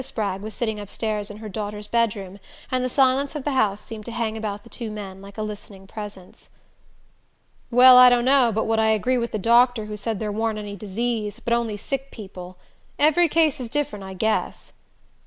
Spragg 0.03 0.41
was 0.41 0.55
sitting 0.55 0.79
upstairs 0.79 1.29
in 1.29 1.37
her 1.37 1.47
daughter's 1.47 1.85
bedroom, 1.85 2.39
and 2.71 2.83
the 2.83 2.89
silence 2.89 3.35
of 3.35 3.43
the 3.43 3.51
house 3.51 3.85
seemed 3.85 4.03
to 4.05 4.11
hang 4.11 4.35
about 4.35 4.63
the 4.63 4.67
two 4.69 4.89
men 4.89 5.21
like 5.21 5.37
a 5.37 5.43
listening 5.43 5.85
presence. 5.85 6.49
"Well, 7.69 7.97
I 7.99 8.09
dunno 8.09 8.51
but 8.51 8.65
what 8.65 8.79
I 8.79 8.87
agree 8.89 9.19
with 9.19 9.31
the 9.31 9.37
doctor 9.37 9.85
who 9.85 9.95
said 9.95 10.19
there 10.19 10.31
warn't 10.31 10.57
any 10.57 10.75
diseases, 10.75 11.39
but 11.39 11.53
only 11.53 11.77
sick 11.77 12.09
people. 12.09 12.57
Every 12.97 13.29
case 13.29 13.59
is 13.59 13.69
different, 13.69 14.03
I 14.03 14.15
guess." 14.15 14.71
Mr. 14.71 14.79